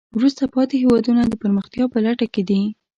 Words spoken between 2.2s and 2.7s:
کې دي.